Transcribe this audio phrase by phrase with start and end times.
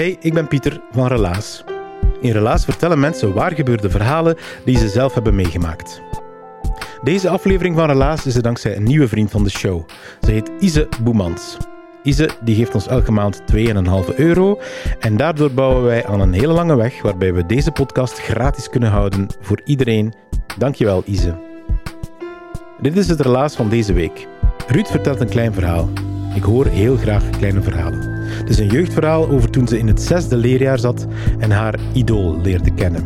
[0.00, 1.64] Hey, ik ben Pieter van Relaas.
[2.20, 6.00] In Relaas vertellen mensen waar gebeurde verhalen die ze zelf hebben meegemaakt.
[7.02, 9.88] Deze aflevering van Relaas is er dankzij een nieuwe vriend van de show.
[10.20, 11.56] Ze heet Ise Boemans.
[12.02, 14.60] Ise die geeft ons elke maand 2,5 euro
[14.98, 18.90] en daardoor bouwen wij aan een hele lange weg waarbij we deze podcast gratis kunnen
[18.90, 20.12] houden voor iedereen.
[20.58, 21.34] Dankjewel Ise.
[22.80, 24.26] Dit is het relaas van deze week.
[24.66, 25.88] Ruud vertelt een klein verhaal.
[26.34, 28.09] Ik hoor heel graag kleine verhalen.
[28.46, 31.06] Is een jeugdverhaal over toen ze in het zesde leerjaar zat
[31.38, 33.04] en haar idool leerde kennen.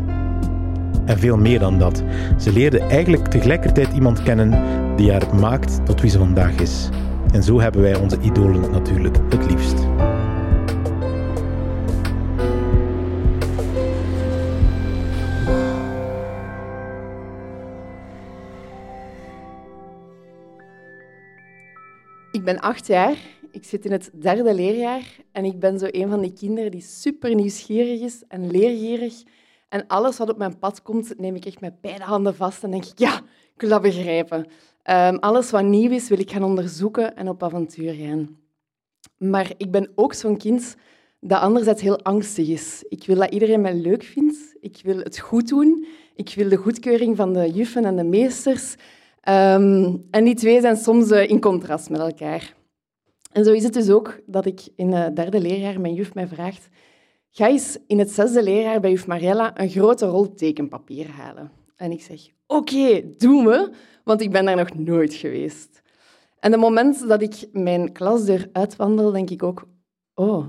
[1.04, 2.02] En veel meer dan dat.
[2.38, 4.62] Ze leerde eigenlijk tegelijkertijd iemand kennen
[4.96, 6.88] die haar maakt tot wie ze vandaag is.
[7.32, 9.86] En zo hebben wij onze idolen natuurlijk het liefst.
[22.32, 23.16] Ik ben acht jaar,
[23.54, 26.82] ik zit in het derde leerjaar en ik ben zo een van die kinderen die
[26.82, 29.22] super nieuwsgierig is en leergierig.
[29.68, 32.70] En alles wat op mijn pad komt, neem ik echt met beide handen vast en
[32.70, 33.16] denk ik, ja,
[33.54, 34.46] ik wil dat begrijpen.
[34.82, 38.38] Ehm, alles wat nieuw is, wil ik gaan onderzoeken en op avontuur gaan.
[39.18, 40.76] Maar ik ben ook zo'n kind
[41.20, 42.84] dat anderzijds heel angstig is.
[42.88, 44.56] Ik wil dat iedereen mij leuk vindt.
[44.60, 45.86] Ik wil het goed doen.
[46.14, 48.74] Ik wil de goedkeuring van de juffen en de meesters.
[49.20, 52.54] Ehm, en die twee zijn soms eh, in contrast met elkaar.
[53.34, 56.26] En zo is het dus ook dat ik in het derde leerjaar mijn juf mij
[56.26, 56.68] vraagt
[57.30, 61.50] ga eens in het zesde leerjaar bij juf Mariella een grote rol tekenpapier halen.
[61.76, 63.72] En ik zeg, oké, okay, doen we,
[64.04, 65.82] want ik ben daar nog nooit geweest.
[66.38, 69.68] En het moment dat ik mijn klasdeur uitwandel, denk ik ook,
[70.14, 70.48] oh,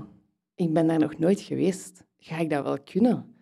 [0.54, 2.04] ik ben daar nog nooit geweest.
[2.18, 3.36] Ga ik dat wel kunnen?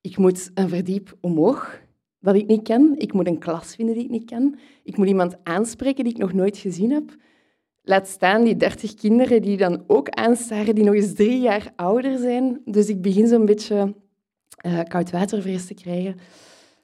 [0.00, 1.80] Ik moet een verdiep omhoog,
[2.20, 2.94] dat ik niet ken.
[2.96, 4.58] Ik moet een klas vinden die ik niet ken.
[4.84, 7.16] Ik moet iemand aanspreken die ik nog nooit gezien heb.
[7.82, 12.18] Laat staan die dertig kinderen die dan ook aanstaren, die nog eens drie jaar ouder
[12.18, 12.60] zijn.
[12.64, 13.94] Dus ik begin zo'n beetje
[14.66, 16.16] uh, koud watervrees te krijgen.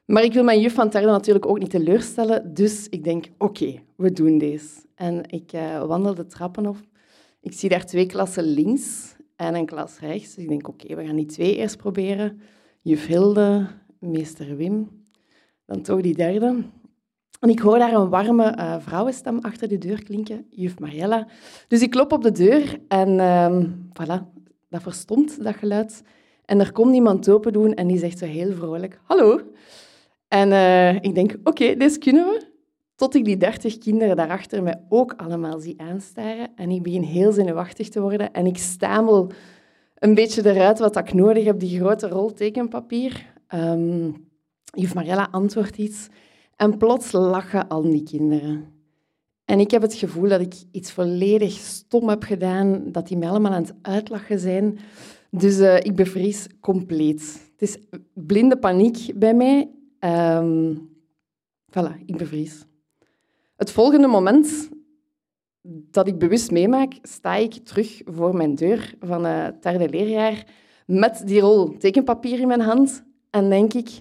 [0.04, 2.54] Maar ik wil mijn juf van Terde natuurlijk ook niet teleurstellen.
[2.54, 4.68] Dus ik denk, oké, we doen deze.
[4.94, 6.76] En ik uh, wandel de trappen op.
[7.40, 10.34] Ik zie daar twee klassen links en een klas rechts.
[10.34, 12.40] Dus ik denk, oké, we gaan die twee eerst proberen.
[12.82, 13.66] Juf Hilde,
[13.98, 14.88] meester Wim,
[15.66, 16.64] dan toch die derde.
[17.40, 21.26] En ik hoor daar een warme uh, vrouwenstem achter de deur klinken, juf Mariella.
[21.68, 24.22] Dus ik klop op de deur en uh, voilà,
[24.68, 26.02] dat verstomt, dat geluid.
[26.44, 29.40] En er komt iemand open doen en die zegt zo heel vrolijk, hallo.
[30.28, 32.46] En uh, ik denk, oké, okay, dit kunnen we.
[32.94, 36.48] Tot ik die dertig kinderen daarachter mij ook allemaal zie aanstaren.
[36.56, 38.32] En ik begin heel zenuwachtig te worden.
[38.32, 39.30] En ik stamel
[39.94, 43.26] een beetje eruit wat ik nodig heb, die grote rol tekenpapier.
[43.54, 44.28] Um,
[44.64, 46.08] juf Mariella antwoordt iets...
[46.58, 48.72] En plots lachen al die kinderen.
[49.44, 53.28] En ik heb het gevoel dat ik iets volledig stom heb gedaan, dat die mij
[53.28, 54.78] allemaal aan het uitlachen zijn.
[55.30, 57.50] Dus uh, ik bevries compleet.
[57.50, 57.78] Het is
[58.14, 59.70] blinde paniek bij mij.
[60.00, 60.88] Um,
[61.70, 62.64] voilà, ik bevries.
[63.56, 64.68] Het volgende moment
[65.90, 70.46] dat ik bewust meemaak, sta ik terug voor mijn deur van het derde leerjaar
[70.86, 74.00] met die rol tekenpapier in mijn hand en denk ik,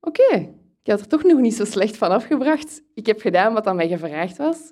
[0.00, 0.54] oké,
[0.86, 2.82] ik had er toch nog niet zo slecht van afgebracht.
[2.94, 4.70] Ik heb gedaan wat aan mij gevraagd was.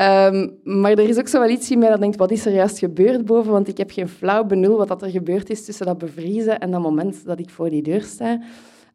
[0.00, 2.78] Um, maar er is ook zo iets in mij dat denkt, wat is er juist
[2.78, 3.52] gebeurd boven?
[3.52, 6.80] Want ik heb geen flauw benul wat er gebeurd is tussen dat bevriezen en dat
[6.80, 8.40] moment dat ik voor die deur sta.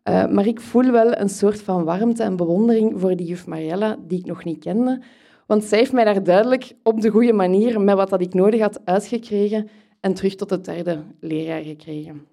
[0.10, 3.98] Uh, maar ik voel wel een soort van warmte en bewondering voor die juf Mariella,
[4.08, 5.02] die ik nog niet kende.
[5.48, 8.62] Want zij heeft mij daar duidelijk op de goede manier, met wat dat ik nodig
[8.62, 9.70] had, uitgekregen
[10.00, 12.28] en terug tot het derde leerjaar gekregen.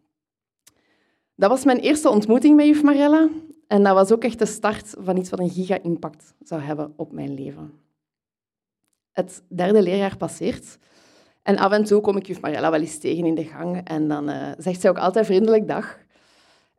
[1.37, 3.29] Dat was mijn eerste ontmoeting met juf Mariella.
[3.67, 7.13] En dat was ook echt de start van iets wat een giga-impact zou hebben op
[7.13, 7.73] mijn leven.
[9.13, 10.79] Het derde leerjaar passeert.
[11.43, 13.81] En af en toe kom ik juf Mariella wel eens tegen in de gang.
[13.85, 15.99] En dan uh, zegt zij ook altijd vriendelijk dag.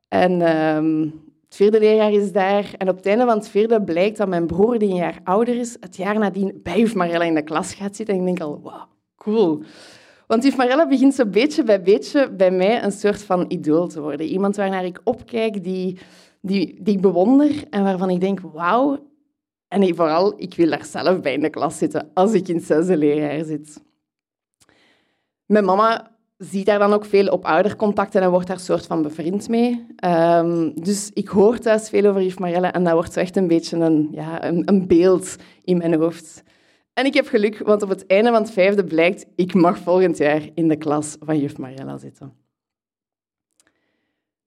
[0.08, 1.12] En uh,
[1.46, 2.74] het vierde leerjaar is daar.
[2.78, 5.56] En op het einde van het vierde blijkt dat mijn broer, die een jaar ouder
[5.58, 8.16] is, het jaar nadien bij juf Mariella in de klas gaat zitten.
[8.16, 8.84] En ik denk al, wow,
[9.16, 9.64] cool.
[10.28, 14.02] Want juf Mariella begint zo beetje bij beetje bij mij een soort van idool te
[14.02, 14.26] worden.
[14.26, 15.98] Iemand waarnaar ik opkijk, die
[16.46, 19.00] die, die ik bewonder en waarvan ik denk, wauw.
[19.68, 22.66] En vooral, ik wil daar zelf bij in de klas zitten als ik in het
[22.66, 23.84] zesde leerjaar zit.
[25.46, 29.50] Mijn mama ziet daar dan ook veel op oudercontacten en wordt daar soort van bevriend
[29.50, 29.86] mee.
[30.06, 33.48] Um, dus ik hoor thuis veel over juf Marielle en dat wordt zo echt een
[33.48, 36.44] beetje een, ja, een, beeld in mijn hoofd.
[36.94, 40.18] En ik heb geluk, want op het einde van het vijfde blijkt, ik mag volgend
[40.18, 42.45] jaar in de klas van juf Marielle zitten.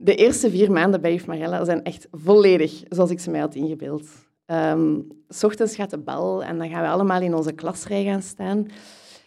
[0.00, 3.54] De eerste vier maanden bij juf Marielle zijn echt volledig zoals ik ze mij had
[3.54, 4.06] ingebeeld.
[4.46, 8.22] Um, s ochtends gaat de bel en dan gaan we allemaal in onze klasrij gaan
[8.22, 8.66] staan.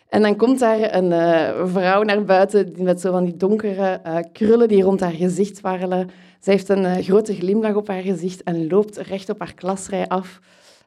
[0.10, 4.18] En dan komt daar een uh, vrouw naar buiten met zo van die donkere uh,
[4.32, 6.10] krullen die rond haar gezicht warrelen.
[6.40, 10.08] Zij heeft een uh, grote glimlach op haar gezicht en loopt recht op haar klasrij
[10.08, 10.40] af.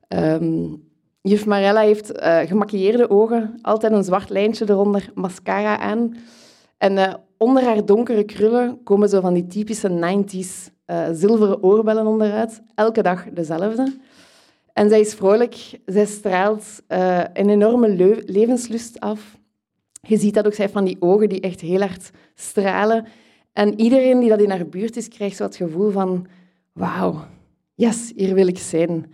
[0.08, 0.82] Um,
[1.20, 2.12] juf Marella heeft
[2.46, 6.16] gemaquilleerde ogen, altijd een zwart lijntje eronder, mascara aan.
[6.78, 10.72] En onder haar donkere krullen komen zo van die typische 90s
[11.12, 12.62] zilveren oorbellen onderuit.
[12.74, 13.92] Elke dag dezelfde.
[14.72, 17.88] En zij is vrolijk, zij straalt uh, een enorme
[18.26, 19.38] levenslust af.
[20.00, 23.06] Je ziet dat ook, zij van die ogen die echt heel hard stralen.
[23.52, 26.26] En iedereen die dat in haar buurt is, krijgt zo het gevoel van...
[26.72, 27.24] Wauw,
[27.74, 29.12] yes, hier wil ik zijn.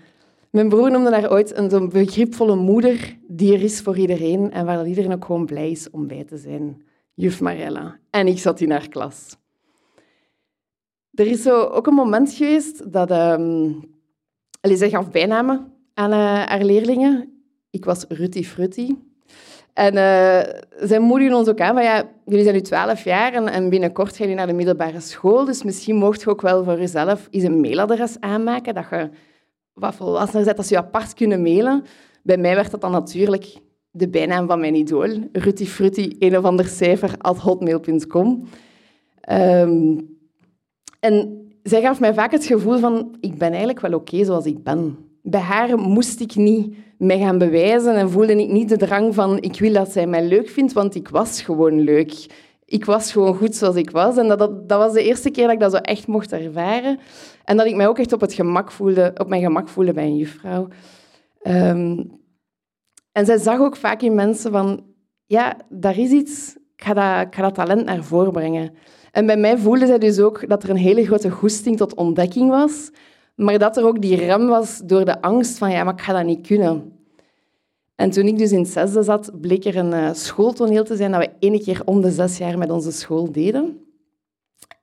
[0.50, 4.76] Mijn broer noemde haar ooit een begripvolle moeder die er is voor iedereen en waar
[4.76, 6.82] dat iedereen ook gewoon blij is om bij te zijn.
[7.14, 7.98] Juf Marella.
[8.10, 9.36] En ik zat in haar klas.
[11.14, 13.10] Er is zo ook een moment geweest dat...
[13.10, 13.98] Um,
[14.60, 17.42] zij gaf bijnamen aan uh, haar leerlingen.
[17.70, 18.98] Ik was Rutti Frutti.
[19.72, 23.48] En uh, zij moedigen ons ook aan van, ja, jullie zijn nu twaalf jaar en,
[23.48, 26.78] en, binnenkort gaan jullie naar de middelbare school, dus misschien mocht je ook wel voor
[26.78, 29.10] jezelf eens een mailadres aanmaken, dat je
[29.72, 31.84] wat volwassener bent, als je apart kunnen mailen.
[32.22, 33.56] Bij mij werd dat dan natuurlijk
[33.90, 38.48] de bijnaam van mijn idool, Rutti Frutti, een of ander cijfer, at hotmail.com.
[39.30, 40.08] Um,
[41.00, 44.62] en zij gaf mij vaak het gevoel van, ik ben eigenlijk wel oké zoals ik
[44.62, 44.98] ben.
[45.22, 49.40] Bij haar moest ik niet mij gaan bewijzen en voelde ik niet de drang van,
[49.40, 52.26] ik wil dat zij mij leuk vindt, want ik was gewoon leuk.
[52.64, 54.16] Ik was gewoon goed zoals ik was.
[54.16, 56.98] En dat, dat, dat was de eerste keer dat ik dat zo echt mocht ervaren.
[57.44, 60.04] En dat ik mij ook echt op, het gemak voelde, op mijn gemak voelde bij
[60.04, 60.68] een juffrouw.
[61.42, 62.19] Um,
[63.12, 64.84] en zij zag ook vaak in mensen van,
[65.26, 68.74] ja, daar is iets, ik ga dat, ik ga dat talent naar voren brengen.
[69.12, 72.50] En bij mij voelde zij dus ook dat er een hele grote goesting tot ontdekking
[72.50, 72.90] was,
[73.34, 76.12] maar dat er ook die rem was door de angst van ja, maar ik ga
[76.12, 76.92] dat niet kunnen.
[77.94, 81.12] En toen ik dus in het zesde zat, bleek er een uh, schooltoneel te zijn
[81.12, 83.86] dat we één keer om de zes jaar met onze school deden.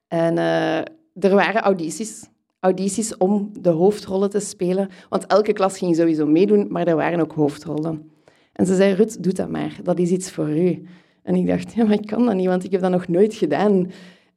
[0.08, 0.78] En uh,
[1.14, 2.30] er waren audities.
[2.60, 4.90] Audities om de hoofdrollen te spelen.
[5.10, 8.12] Want elke klas ging sowieso meedoen, maar er waren ook hoofdrollen.
[8.58, 9.78] En ze zei, Rut, doe dat maar.
[9.84, 10.84] Dat is iets voor u.
[11.24, 13.34] En ik dacht, ja, maar ik kan dat niet, want ik heb dat nog nooit
[13.34, 13.92] gedaan.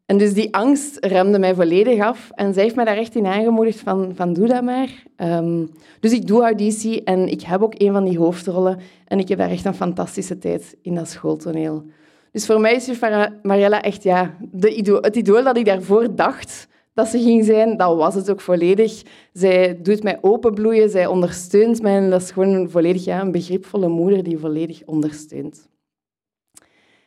[0.06, 2.30] En dus die angst remde mij volledig af.
[2.34, 4.88] En zij heeft mij daar echt in aangemoedigd van, van doe dat maar.
[5.16, 5.70] Um,
[6.00, 8.78] dus ik doe auditie en ik heb ook een van die hoofdrollen.
[9.06, 11.84] En ik heb daar echt een fantastische tijd in dat schooltoneel.
[12.32, 13.00] Dus voor mij is juf
[13.42, 17.76] Mariella echt ja, de het idool dat ik daarvoor dacht dat ze ging zijn.
[17.76, 19.02] Dat was het ook volledig.
[19.32, 22.08] Zij doet mij openbloeien, zij ondersteunt mij.
[22.08, 25.68] Dat is gewoon volledig ja, een begripvolle moeder die volledig ondersteunt.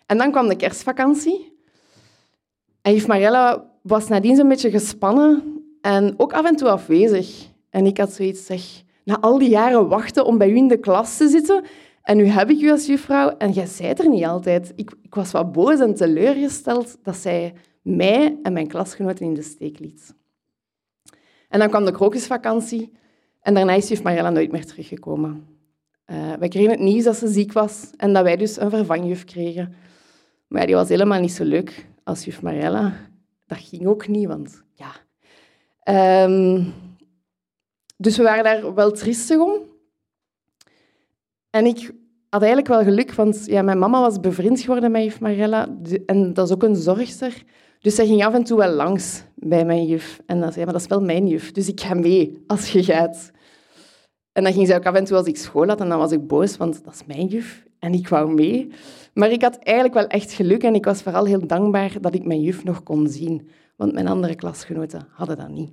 [0.06, 1.51] En dan kwam de kerstvakantie.
[2.81, 7.47] En juf Mariella was nadien zo'n beetje gespannen en ook af en toe afwezig.
[7.69, 10.77] En ik had zoiets zeg, na al die jaren wachten om bij u in de
[10.77, 11.63] klas te zitten,
[12.03, 14.73] en nu heb ik u als juffrouw en jij zei er niet altijd.
[14.75, 19.42] Ik, ik was wat boos en teleurgesteld dat zij mij en mijn klasgenoten in de
[19.42, 20.16] steek liet.
[21.49, 22.92] En dan kwam de krokusvakantie
[23.42, 25.47] en daarna is juf Mariella nooit meer teruggekomen.
[26.06, 29.23] Uh, wij kregen het nieuws dat ze ziek was en dat wij dus een vervangjuf
[29.23, 29.73] kregen.
[30.47, 32.94] Maar die was helemaal niet zo leuk als juf Marella.
[33.45, 34.92] Dat ging ook niet, want ja...
[36.25, 36.73] Um,
[37.97, 39.61] dus we waren daar wel triestig om.
[41.49, 41.92] En ik
[42.30, 45.68] had eigenlijk wel geluk, want ja, mijn mama was bevriend geworden met juf Marella.
[46.06, 47.44] En dat is ook een zorgster.
[47.83, 50.21] Dus zij ging af en toe wel langs bij mijn juf.
[50.25, 52.83] En dan zei maar dat is wel mijn juf, dus ik ga mee als je
[52.83, 53.31] gaat.
[54.31, 56.11] En dan ging ze ook af en toe als ik school had, en dan was
[56.11, 57.66] ik boos, want dat is mijn juf.
[57.80, 58.71] En ik wou mee.
[59.13, 62.25] Maar ik had eigenlijk wel echt geluk en ik was vooral heel dankbaar dat ik
[62.25, 63.47] mijn juf nog kon zien.
[63.75, 65.71] Want mijn andere klasgenoten hadden dat niet.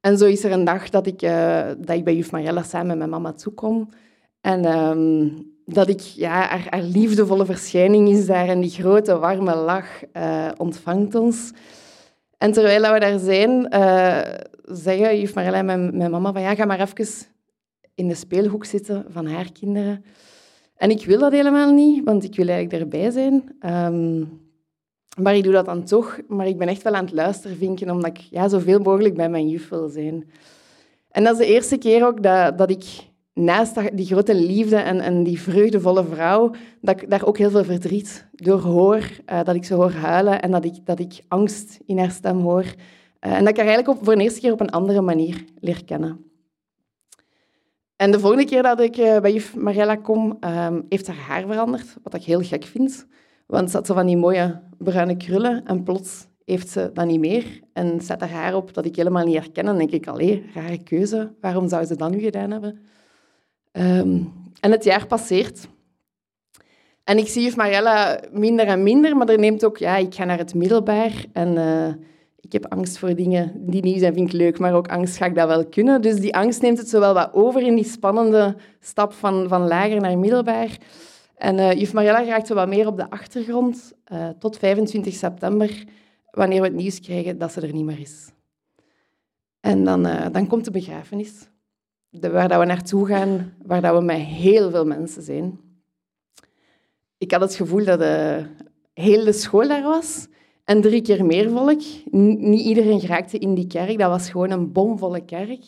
[0.00, 2.86] En zo is er een dag dat ik, uh, dat ik bij juf Mariella samen
[2.86, 3.88] met mijn mama toekom.
[4.40, 5.32] En uh,
[5.64, 11.14] dat ik, ja, haar, liefdevolle verschijning is daar en die grote warme lach uh, ontvangt
[11.14, 11.52] ons.
[12.38, 14.20] En terwijl we daar zijn, uh,
[14.64, 17.26] zeggen juf Mariella en mijn, mijn mama van ja, ga maar even
[17.94, 20.04] in de speelhoek zitten van haar kinderen.
[20.76, 23.56] En ik wil dat helemaal niet, want ik wil eigenlijk erbij zijn.
[23.66, 24.42] Um,
[25.22, 26.18] maar ik doe dat dan toch.
[26.28, 29.28] Maar ik ben echt wel aan het luisteren, vinken, omdat ik ja, zoveel mogelijk bij
[29.28, 30.30] mijn juf wil zijn.
[31.10, 32.84] En dat is de eerste keer ook dat, dat ik
[33.34, 36.50] naast die grote liefde en, en die vreugdevolle vrouw,
[36.80, 39.10] dat ik daar ook heel veel verdriet door hoor.
[39.32, 42.40] Uh, dat ik ze hoor huilen en dat ik, dat ik angst in haar stem
[42.40, 42.64] hoor.
[42.64, 45.44] Uh, en dat ik haar eigenlijk op, voor de eerste keer op een andere manier
[45.60, 46.24] leer kennen.
[47.96, 51.46] En de volgende keer dat ik uh, bij juf Mariella kom, um, heeft haar haar
[51.46, 53.06] veranderd, wat ik heel gek vind.
[53.46, 57.20] Want ze had zo van die mooie bruine krullen en plots heeft ze dat niet
[57.20, 59.66] meer en zet haar haar op dat ik helemaal niet herken.
[59.68, 62.80] En denk ik, allee, rare keuze, waarom zou ze dat nu gedaan hebben?
[63.78, 65.68] Um, en het jaar passeert.
[67.04, 70.24] En ik zie juf Mariella minder en minder, maar er neemt ook, ja, ik ga
[70.24, 71.88] naar het middelbaar en uh,
[72.40, 75.26] ik heb angst voor dingen die nieuw zijn, vind ik leuk, maar ook angst, ga
[75.26, 76.02] ik dat wel kunnen?
[76.02, 80.00] Dus die angst neemt het zowel wat over in die spannende stap van, van lager
[80.00, 80.78] naar middelbaar.
[81.36, 85.84] En uh, juf Mariella raakt zo wat meer op de achtergrond uh, tot 25 september,
[86.30, 88.30] wanneer we het nieuws krijgen dat ze er niet meer is.
[89.60, 90.02] En dan,
[90.32, 91.48] dan komt de begrafenis,
[92.20, 95.60] de, waar dat we naartoe gaan, waar dat we met heel veel mensen zijn.
[97.18, 98.46] Ik had het gevoel dat de
[98.92, 100.26] hele school daar was
[100.64, 101.82] en drie keer meer volk.
[102.10, 105.64] niet iedereen geraakte in die kerk, dat was gewoon een bomvolle kerk.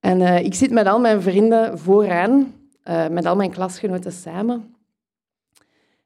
[0.00, 2.54] En ik zit met al mijn vrienden vooraan,
[2.84, 4.74] uh, met al mijn klasgenoten samen.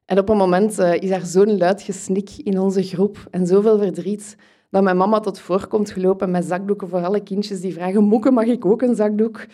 [0.05, 4.35] En op een moment is er zo'n luid gesnik in onze groep en zoveel verdriet
[4.75, 8.31] dat mijn mama tot voor komt gelopen met zakdoeken voor alle kindjes die vragen Moeke,
[8.31, 9.45] mag ik ook een zakdoek?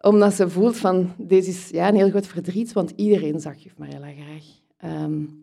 [0.00, 3.76] Omdat ze voelt van, deze is ja, een heel groot verdriet, want iedereen zag juf
[3.76, 5.02] Mariella graag.
[5.04, 5.42] Um,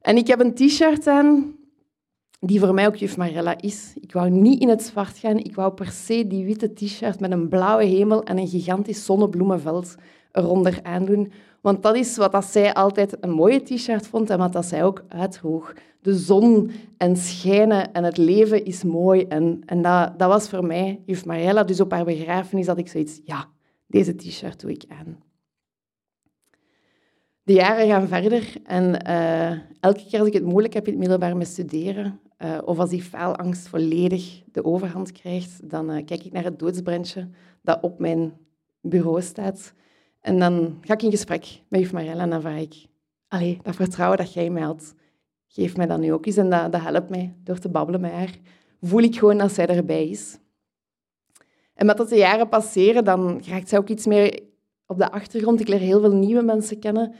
[0.00, 1.54] en ik heb een t-shirt aan
[2.40, 3.92] die voor mij ook juf Mariella is.
[4.00, 7.30] Ik wou niet in het zwart gaan, ik wou per se die witte t-shirt met
[7.30, 9.94] een blauwe hemel en een gigantisch zonnebloemenveld
[10.32, 11.32] eronder aandoen.
[11.60, 14.84] Want dat is wat dat zij altijd een mooie t-shirt vond en wat dat zij
[14.84, 15.72] ook uitdroeg.
[16.00, 19.22] De zon en schijnen en het leven is mooi.
[19.22, 22.88] En, en dat, dat was voor mij, juf Mariella, dus op haar begrafenis had ik
[22.88, 23.48] zoiets, ja,
[23.86, 25.24] deze t-shirt doe ik aan.
[27.42, 29.50] De jaren gaan verder en uh,
[29.80, 32.90] elke keer als ik het moeilijk heb in het middelbaar met studeren, uh, of als
[32.90, 37.28] die faalangst volledig de overhand krijgt, dan uh, kijk ik naar het doodsbrandje
[37.62, 38.32] dat op mijn
[38.80, 39.72] bureau staat.
[40.20, 42.86] En dan ga ik in gesprek met juf en dan vraag ik...
[43.28, 44.94] Allee, dat vertrouwen dat jij mij had,
[45.46, 46.36] geef mij dat nu ook eens.
[46.36, 48.38] En dat, dat helpt mij door te babbelen met haar.
[48.80, 50.38] Voel ik gewoon dat zij erbij is.
[51.74, 54.40] En met dat de jaren passeren, dan raakt zij ook iets meer
[54.86, 55.60] op de achtergrond.
[55.60, 57.14] Ik leer heel veel nieuwe mensen kennen.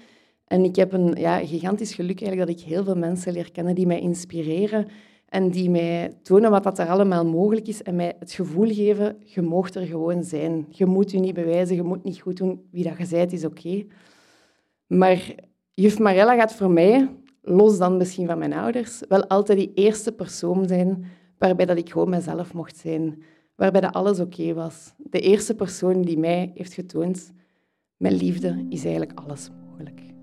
[0.46, 3.74] En ik heb een ja, gigantisch geluk eigenlijk dat ik heel veel mensen leer kennen
[3.74, 4.86] die mij inspireren
[5.28, 9.16] en die mij tonen wat dat er allemaal mogelijk is en mij het gevoel geven,
[9.24, 10.66] je mag er gewoon zijn.
[10.70, 12.66] Je moet je niet bewijzen, je moet niet goed doen.
[12.70, 13.84] Wie dat je bent, is oké.
[14.86, 15.34] Maar
[15.74, 17.08] juf Marella gaat voor mij,
[17.42, 21.04] los dan misschien van mijn ouders, wel altijd die eerste persoon zijn
[21.38, 23.22] waarbij dat ik gewoon mezelf mocht zijn.
[23.54, 24.94] Waarbij dat alles oké was.
[24.96, 27.32] De eerste persoon die mij heeft getoond,
[27.96, 30.15] mijn liefde is eigenlijk alles mogelijk.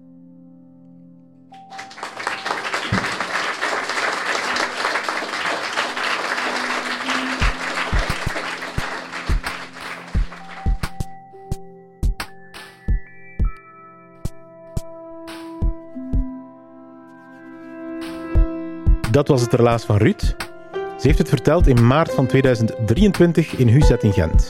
[19.13, 20.21] Dat was het relaas van Ruud.
[20.71, 24.47] Ze heeft het verteld in maart van 2023 in Huzet in Gent.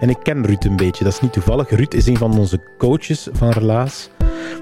[0.00, 1.70] En ik ken Ruud een beetje, dat is niet toevallig.
[1.70, 4.10] Ruud is een van onze coaches van Relaas.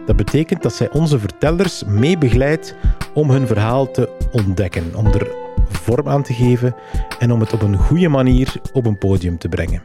[0.06, 2.75] Dat betekent dat zij onze vertellers mee begeleidt
[3.14, 5.30] om hun verhaal te ontdekken, om er
[5.68, 6.75] vorm aan te geven
[7.18, 9.80] en om het op een goede manier op een podium te brengen.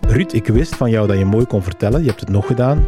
[0.00, 2.86] Ruud, ik wist van jou dat je mooi kon vertellen, je hebt het nog gedaan,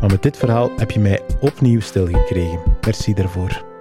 [0.00, 2.60] maar met dit verhaal heb je mij opnieuw stilgekregen.
[2.80, 3.75] Merci daarvoor.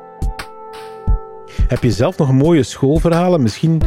[1.68, 3.42] Heb je zelf nog mooie schoolverhalen?
[3.42, 3.82] Misschien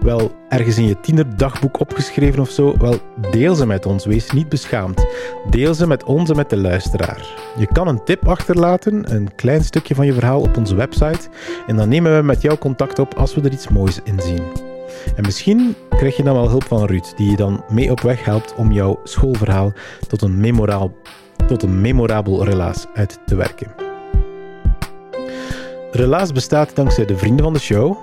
[0.00, 2.74] wel ergens in je tienerdagboek opgeschreven of zo?
[2.78, 2.98] Wel,
[3.30, 4.04] deel ze met ons.
[4.04, 5.06] Wees niet beschaamd.
[5.50, 7.26] Deel ze met ons en met de luisteraar.
[7.58, 11.28] Je kan een tip achterlaten, een klein stukje van je verhaal op onze website.
[11.66, 14.42] En dan nemen we met jou contact op als we er iets moois in zien.
[15.16, 18.24] En misschien krijg je dan wel hulp van Ruud, die je dan mee op weg
[18.24, 19.72] helpt om jouw schoolverhaal
[20.08, 20.92] tot een, memoraal,
[21.46, 23.83] tot een memorabel relaas uit te werken.
[25.94, 27.96] Relaas bestaat dankzij de vrienden van de show,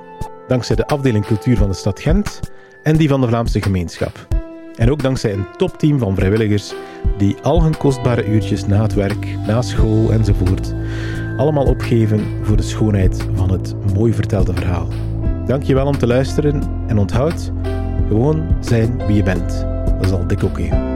[0.48, 2.39] dankzij de afdeling cultuur van de stad Gent
[2.83, 4.27] en die van de Vlaamse gemeenschap.
[4.75, 6.74] En ook dankzij een topteam van vrijwilligers
[7.17, 10.74] die al hun kostbare uurtjes na het werk, na school enzovoort
[11.38, 14.88] allemaal opgeven voor de schoonheid van het mooi vertelde verhaal.
[15.45, 17.51] Dankjewel om te luisteren en onthoud,
[18.07, 19.65] gewoon zijn wie je bent.
[19.86, 20.90] Dat is al dik oké.